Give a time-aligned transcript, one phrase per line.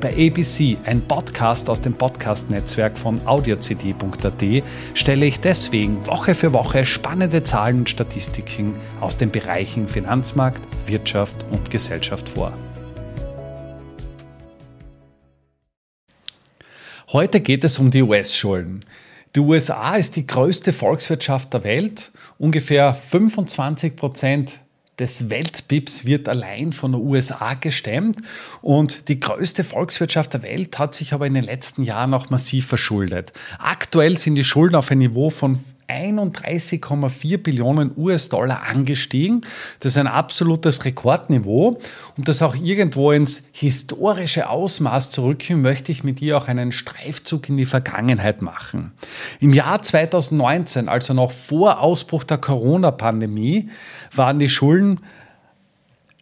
[0.00, 6.84] Bei ABC, ein Podcast aus dem Podcast-Netzwerk von audiocd.at, stelle ich deswegen Woche für Woche
[6.84, 12.52] spannende Zahlen und Statistiken aus den Bereichen Finanzmarkt, Wirtschaft und Gesellschaft vor.
[17.10, 18.84] Heute geht es um die US-Schulden.
[19.34, 22.12] Die USA ist die größte Volkswirtschaft der Welt.
[22.36, 24.60] Ungefähr 25 Prozent
[24.98, 28.18] des Weltbips wird allein von den USA gestemmt
[28.62, 32.66] und die größte Volkswirtschaft der Welt hat sich aber in den letzten Jahren auch massiv
[32.66, 33.32] verschuldet.
[33.58, 39.40] Aktuell sind die Schulden auf ein Niveau von 31,4 Billionen US-Dollar angestiegen.
[39.80, 41.78] Das ist ein absolutes Rekordniveau
[42.16, 47.48] und das auch irgendwo ins historische Ausmaß zurückkommt, möchte ich mit dir auch einen Streifzug
[47.48, 48.92] in die Vergangenheit machen.
[49.40, 53.70] Im Jahr 2019, also noch vor Ausbruch der Corona-Pandemie,
[54.12, 55.00] waren die Schulden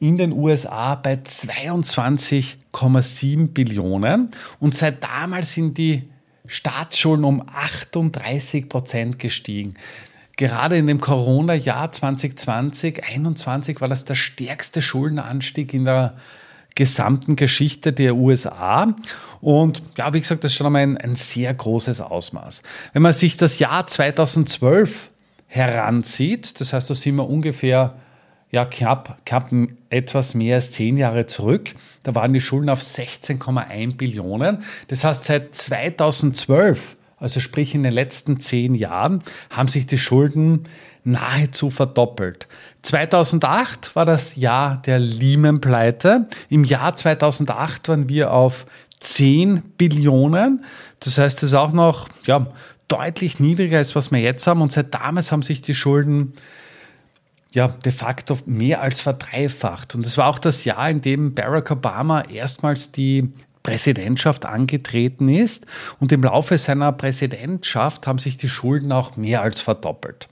[0.01, 6.03] in den USA bei 22,7 Billionen und seit damals sind die
[6.47, 9.75] Staatsschulden um 38 Prozent gestiegen.
[10.37, 16.17] Gerade in dem Corona-Jahr 2020, 2021 war das der stärkste Schuldenanstieg in der
[16.75, 18.95] gesamten Geschichte der USA.
[19.41, 22.63] Und ja, wie gesagt, das ist schon einmal ein, ein sehr großes Ausmaß.
[22.93, 25.11] Wenn man sich das Jahr 2012
[25.47, 27.95] heranzieht, das heißt, da sind wir ungefähr
[28.55, 29.51] ja, knapp, knapp
[29.91, 31.75] etwas mehr als zehn Jahre zurück.
[32.05, 34.63] Da waren die Schulden auf 16,1 Billionen.
[34.87, 40.69] Das heißt, seit 2012, also sprich in den letzten zehn Jahren, haben sich die Schulden
[41.03, 42.47] nahezu verdoppelt.
[42.83, 46.29] 2008 war das Jahr der Lehman-Pleite.
[46.49, 48.67] Im Jahr 2008 waren wir auf
[49.01, 50.65] 10 Billionen.
[51.01, 52.47] Das heißt, das ist auch noch ja,
[52.87, 54.63] deutlich niedriger als was wir jetzt haben.
[54.63, 56.35] Und seit damals haben sich die Schulden
[57.55, 59.95] ja de facto mehr als verdreifacht.
[59.95, 63.33] Und es war auch das Jahr, in dem Barack Obama erstmals die
[63.63, 65.67] Präsidentschaft angetreten ist.
[65.99, 70.29] Und im Laufe seiner Präsidentschaft haben sich die Schulden auch mehr als verdoppelt.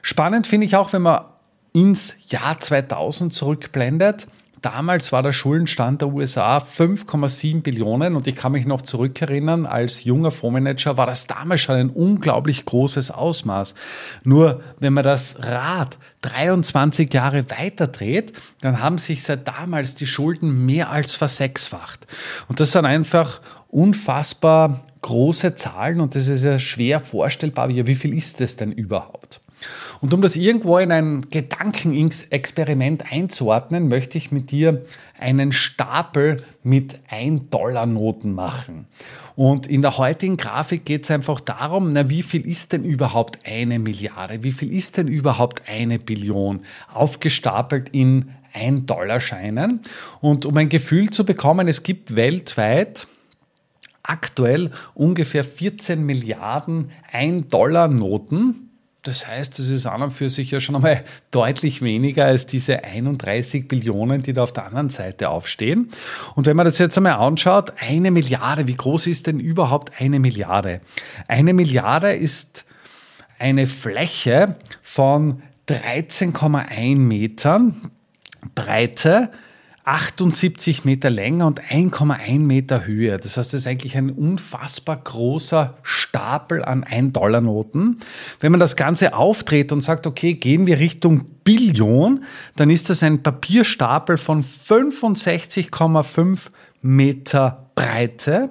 [0.00, 1.24] Spannend finde ich auch, wenn man
[1.72, 4.26] ins Jahr 2000 zurückblendet.
[4.64, 10.04] Damals war der Schuldenstand der USA 5,7 Billionen und ich kann mich noch zurückerinnern, als
[10.04, 13.74] junger Fondsmanager war das damals schon ein unglaublich großes Ausmaß.
[14.22, 18.32] Nur wenn man das Rad 23 Jahre weiter dreht,
[18.62, 22.06] dann haben sich seit damals die Schulden mehr als versechsfacht.
[22.48, 27.68] Und das sind einfach unfassbar große Zahlen und das ist ja schwer vorstellbar.
[27.68, 29.42] Wie viel ist das denn überhaupt?
[30.00, 34.82] Und um das irgendwo in ein Gedankenexperiment einzuordnen, möchte ich mit dir
[35.18, 38.86] einen Stapel mit 1-Dollar-Noten machen.
[39.36, 43.38] Und in der heutigen Grafik geht es einfach darum, na, wie viel ist denn überhaupt
[43.46, 44.42] eine Milliarde?
[44.42, 46.60] Wie viel ist denn überhaupt eine Billion?
[46.92, 49.80] Aufgestapelt in 1-Dollar-Scheinen.
[50.20, 53.08] Und um ein Gefühl zu bekommen, es gibt weltweit
[54.02, 58.70] aktuell ungefähr 14 Milliarden 1-Dollar-Noten.
[59.04, 62.84] Das heißt, das ist an und für sich ja schon einmal deutlich weniger als diese
[62.84, 65.90] 31 Billionen, die da auf der anderen Seite aufstehen.
[66.34, 70.18] Und wenn man das jetzt einmal anschaut, eine Milliarde, wie groß ist denn überhaupt eine
[70.20, 70.80] Milliarde?
[71.28, 72.64] Eine Milliarde ist
[73.38, 77.90] eine Fläche von 13,1 Metern
[78.54, 79.30] Breite
[79.84, 83.18] 78 Meter länger und 1,1 Meter Höhe.
[83.18, 87.98] Das heißt, das ist eigentlich ein unfassbar großer Stapel an 1-Dollar-Noten.
[88.40, 92.24] Wenn man das Ganze aufdreht und sagt, okay, gehen wir Richtung Billion,
[92.56, 96.48] dann ist das ein Papierstapel von 65,5
[96.80, 98.48] Meter Breite.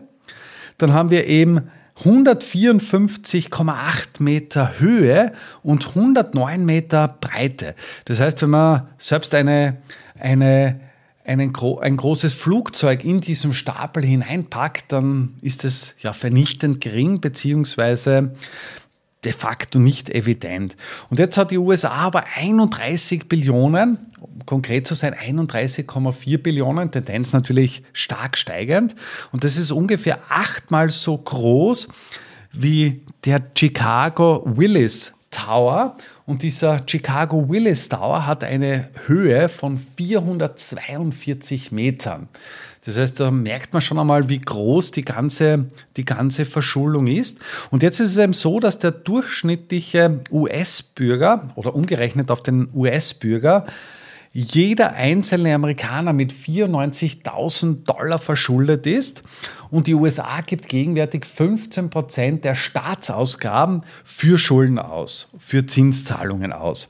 [0.78, 1.72] Dann haben wir eben
[2.04, 5.34] 154,8 Meter Höhe
[5.64, 7.74] und 109 Meter Breite.
[8.06, 9.78] Das heißt, wenn man selbst eine,
[10.20, 10.93] eine
[11.26, 18.34] einen, ein großes Flugzeug in diesem Stapel hineinpackt, dann ist es ja vernichtend gering beziehungsweise
[19.24, 20.76] de facto nicht evident.
[21.10, 27.32] Und jetzt hat die USA aber 31 Billionen, um konkret zu sein 31,4 Billionen, Tendenz
[27.34, 28.96] natürlich stark steigend.
[29.32, 31.88] Und das ist ungefähr achtmal so groß
[32.52, 35.98] wie der Chicago Willis Tower.
[36.26, 42.30] Und dieser Chicago Willis Tower hat eine Höhe von 442 Metern.
[42.86, 45.66] Das heißt, da merkt man schon einmal, wie groß die ganze,
[45.98, 47.40] die ganze Verschuldung ist.
[47.72, 53.66] Und jetzt ist es eben so, dass der durchschnittliche US-Bürger oder umgerechnet auf den US-Bürger
[54.34, 59.22] jeder einzelne Amerikaner mit 94.000 Dollar verschuldet ist
[59.70, 66.88] und die USA gibt gegenwärtig 15 Prozent der Staatsausgaben für Schulden aus, für Zinszahlungen aus.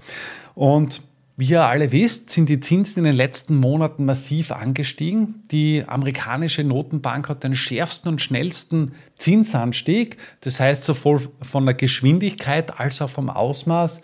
[0.56, 1.01] Und
[1.36, 5.42] wie ihr alle wisst, sind die Zinsen in den letzten Monaten massiv angestiegen.
[5.51, 12.80] Die amerikanische Notenbank hat den schärfsten und schnellsten Zinsanstieg, das heißt sowohl von der Geschwindigkeit
[12.80, 14.01] als auch vom Ausmaß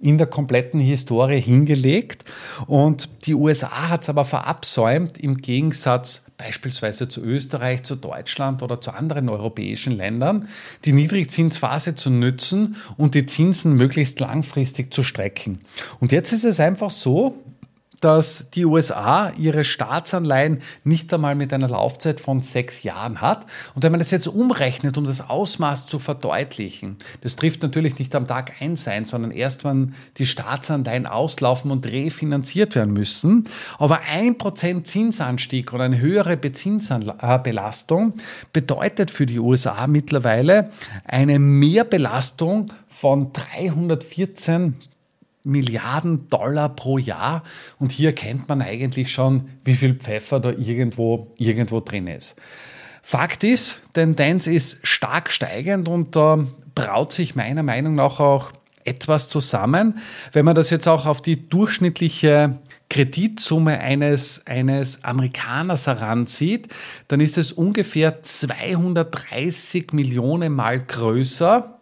[0.00, 2.24] in der kompletten Historie hingelegt.
[2.66, 8.80] Und die USA hat es aber verabsäumt, im Gegensatz beispielsweise zu Österreich, zu Deutschland oder
[8.80, 10.48] zu anderen europäischen Ländern,
[10.86, 15.60] die Niedrigzinsphase zu nützen und die Zinsen möglichst langfristig zu strecken.
[16.00, 17.34] Und jetzt ist es einfach so,
[18.00, 23.46] dass die USA ihre Staatsanleihen nicht einmal mit einer Laufzeit von sechs Jahren hat.
[23.74, 28.14] Und wenn man das jetzt umrechnet, um das Ausmaß zu verdeutlichen, das trifft natürlich nicht
[28.14, 33.44] am Tag eins ein, sondern erst, wenn die Staatsanleihen auslaufen und refinanziert werden müssen.
[33.78, 38.14] Aber ein Prozent Zinsanstieg oder eine höhere Bezinsbelastung
[38.52, 40.70] bedeutet für die USA mittlerweile
[41.04, 44.76] eine Mehrbelastung von 314
[45.44, 47.42] Milliarden Dollar pro Jahr.
[47.78, 52.36] Und hier kennt man eigentlich schon, wie viel Pfeffer da irgendwo, irgendwo drin ist.
[53.02, 56.44] Fakt ist, Tendenz ist stark steigend und da äh,
[56.74, 58.52] braut sich meiner Meinung nach auch
[58.84, 59.98] etwas zusammen.
[60.32, 62.58] Wenn man das jetzt auch auf die durchschnittliche
[62.88, 66.68] Kreditsumme eines, eines Amerikaners heranzieht,
[67.08, 71.79] dann ist es ungefähr 230 Millionen Mal größer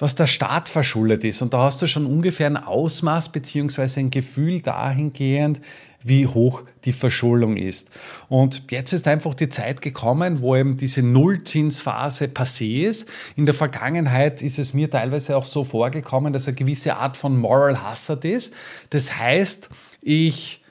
[0.00, 1.42] was der Staat verschuldet ist.
[1.42, 5.60] Und da hast du schon ungefähr ein Ausmaß beziehungsweise ein Gefühl dahingehend,
[6.02, 7.90] wie hoch die Verschuldung ist.
[8.30, 13.06] Und jetzt ist einfach die Zeit gekommen, wo eben diese Nullzinsphase passé ist.
[13.36, 17.36] In der Vergangenheit ist es mir teilweise auch so vorgekommen, dass eine gewisse Art von
[17.36, 18.54] Moral Hazard ist.
[18.88, 19.68] Das heißt,
[20.00, 20.62] ich,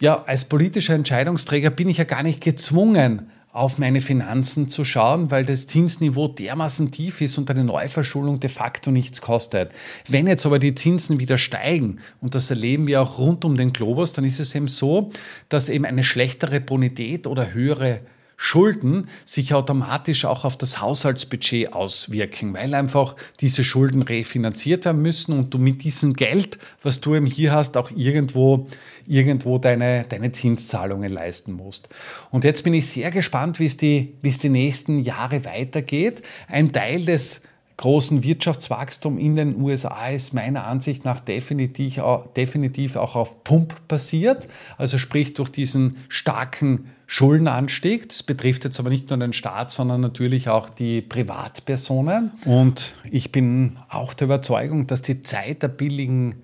[0.00, 5.30] ja, als politischer Entscheidungsträger bin ich ja gar nicht gezwungen, auf meine Finanzen zu schauen,
[5.30, 9.72] weil das Zinsniveau dermaßen tief ist und eine Neuverschuldung de facto nichts kostet.
[10.08, 13.74] Wenn jetzt aber die Zinsen wieder steigen, und das erleben wir auch rund um den
[13.74, 15.10] Globus, dann ist es eben so,
[15.50, 18.00] dass eben eine schlechtere Bonität oder höhere
[18.36, 25.38] Schulden sich automatisch auch auf das Haushaltsbudget auswirken, weil einfach diese Schulden refinanziert werden müssen
[25.38, 28.66] und du mit diesem Geld, was du eben hier hast, auch irgendwo,
[29.06, 31.88] irgendwo deine, deine Zinszahlungen leisten musst.
[32.30, 36.22] Und jetzt bin ich sehr gespannt, wie es die, wie es die nächsten Jahre weitergeht.
[36.48, 37.42] Ein Teil des
[37.76, 42.00] großen Wirtschaftswachstum in den USA ist meiner Ansicht nach definitiv,
[42.36, 44.48] definitiv auch auf Pump basiert,
[44.78, 48.08] also sprich durch diesen starken Schuldenanstieg.
[48.08, 52.30] Das betrifft jetzt aber nicht nur den Staat, sondern natürlich auch die Privatpersonen.
[52.44, 56.36] Und ich bin auch der Überzeugung, dass die Zeit der billigen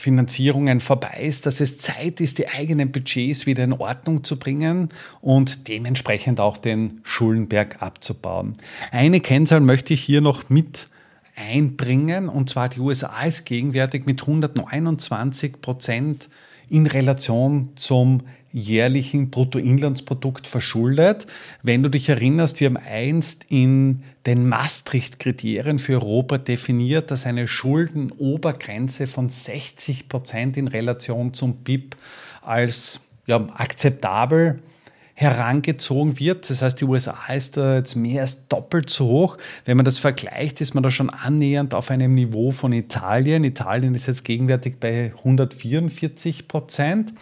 [0.00, 4.88] Finanzierungen vorbei ist, dass es Zeit ist, die eigenen Budgets wieder in Ordnung zu bringen
[5.20, 8.56] und dementsprechend auch den Schuldenberg abzubauen.
[8.92, 10.88] Eine Kennzahl möchte ich hier noch mit
[11.36, 16.30] einbringen und zwar die USA ist gegenwärtig mit 129 Prozent
[16.70, 21.26] in Relation zum jährlichen Bruttoinlandsprodukt verschuldet.
[21.62, 27.46] Wenn du dich erinnerst, wir haben einst in den Maastricht-Kriterien für Europa definiert, dass eine
[27.46, 31.96] Schuldenobergrenze von 60 Prozent in Relation zum BIP
[32.42, 34.60] als ja, akzeptabel
[35.20, 36.48] herangezogen wird.
[36.48, 39.36] Das heißt, die USA ist da jetzt mehr als doppelt so hoch.
[39.66, 43.44] Wenn man das vergleicht, ist man da schon annähernd auf einem Niveau von Italien.
[43.44, 47.12] Italien ist jetzt gegenwärtig bei 144 Prozent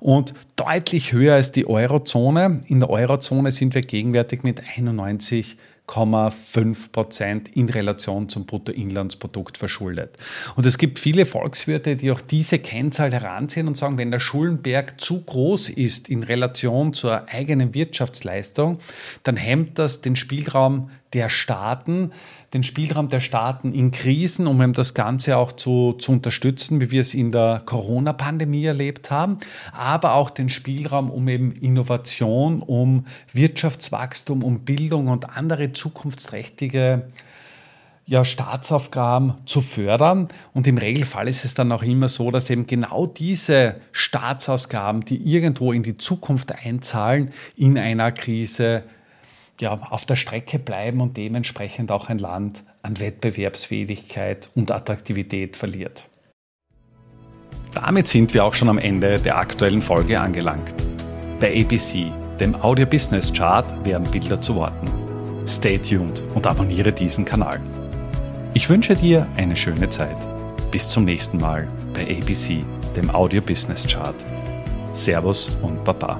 [0.00, 2.62] und deutlich höher als die Eurozone.
[2.66, 10.16] In der Eurozone sind wir gegenwärtig mit 91 1,5 Prozent in Relation zum Bruttoinlandsprodukt verschuldet.
[10.56, 15.00] Und es gibt viele Volkswirte, die auch diese Kennzahl heranziehen und sagen, wenn der Schuldenberg
[15.00, 18.78] zu groß ist in Relation zur eigenen Wirtschaftsleistung,
[19.22, 22.12] dann hemmt das den Spielraum der Staaten,
[22.52, 27.00] den Spielraum der Staaten in Krisen, um das Ganze auch zu, zu unterstützen, wie wir
[27.00, 29.38] es in der Corona-Pandemie erlebt haben,
[29.72, 37.06] aber auch den Spielraum, um eben Innovation, um Wirtschaftswachstum, um Bildung und andere zukunftsträchtige
[38.04, 40.28] ja, Staatsaufgaben zu fördern.
[40.52, 45.16] Und im Regelfall ist es dann auch immer so, dass eben genau diese Staatsausgaben, die
[45.16, 48.84] irgendwo in die Zukunft einzahlen, in einer Krise
[49.60, 56.08] ja, auf der Strecke bleiben und dementsprechend auch ein Land an Wettbewerbsfähigkeit und Attraktivität verliert.
[57.74, 60.74] Damit sind wir auch schon am Ende der aktuellen Folge angelangt.
[61.40, 62.10] Bei ABC,
[62.40, 64.88] dem Audio Business Chart, werden Bilder zu Worten.
[65.46, 67.60] Stay tuned und abonniere diesen Kanal.
[68.54, 70.16] Ich wünsche dir eine schöne Zeit.
[70.70, 72.64] Bis zum nächsten Mal bei ABC,
[72.96, 74.16] dem Audio Business Chart.
[74.94, 76.18] Servus und Baba.